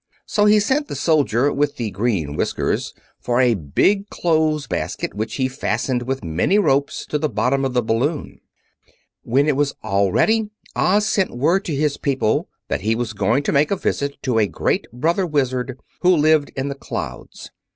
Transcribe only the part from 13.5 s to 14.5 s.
make a visit to a